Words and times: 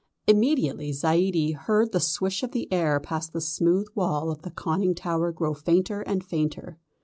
Immediately 0.25 0.93
Zaidie 0.93 1.51
heard 1.53 1.91
the 1.91 1.99
swish 1.99 2.41
of 2.41 2.53
the 2.53 2.67
air 2.73 2.99
past 2.99 3.33
the 3.33 3.39
smooth 3.39 3.85
wall 3.93 4.31
of 4.31 4.41
the 4.41 4.49
conning 4.49 4.95
tower 4.95 5.31
grow 5.31 5.53
fainter 5.53 6.01
and 6.01 6.23
fainter. 6.23 6.79